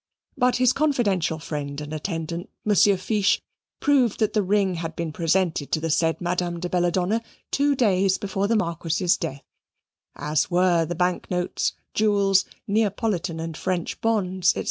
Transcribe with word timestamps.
But 0.35 0.55
his 0.55 0.73
confidential 0.73 1.37
friend 1.37 1.79
and 1.79 1.93
attendant, 1.93 2.49
Monsieur 2.65 2.97
Fiche 2.97 3.39
proved 3.79 4.17
that 4.17 4.33
the 4.33 4.41
ring 4.41 4.73
had 4.77 4.95
been 4.95 5.11
presented 5.13 5.71
to 5.71 5.79
the 5.79 5.91
said 5.91 6.19
Madame 6.19 6.59
de 6.59 6.67
Belladonna 6.69 7.21
two 7.51 7.75
days 7.75 8.17
before 8.17 8.47
the 8.47 8.55
Marquis's 8.55 9.15
death, 9.15 9.43
as 10.15 10.49
were 10.49 10.85
the 10.85 10.95
bank 10.95 11.29
notes, 11.29 11.73
jewels, 11.93 12.45
Neapolitan 12.67 13.39
and 13.39 13.55
French 13.55 14.01
bonds, 14.01 14.53
&c. 14.53 14.59